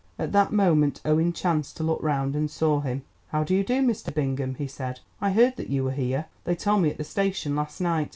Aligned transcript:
At 0.17 0.31
that 0.31 0.51
moment 0.51 0.99
Owen 1.05 1.31
chanced 1.31 1.77
to 1.77 1.83
look 1.83 2.01
round 2.01 2.35
and 2.35 2.49
saw 2.49 2.79
him. 2.81 3.03
"How 3.27 3.43
do 3.43 3.53
you 3.53 3.63
do, 3.63 3.83
Mr. 3.85 4.11
Bingham?" 4.11 4.55
he 4.55 4.65
said. 4.65 4.99
"I 5.21 5.29
heard 5.31 5.57
that 5.57 5.69
you 5.69 5.83
were 5.83 5.91
here. 5.91 6.25
They 6.43 6.55
told 6.55 6.81
me 6.81 6.89
at 6.89 6.97
the 6.97 7.03
station 7.03 7.55
last 7.55 7.79
night. 7.79 8.09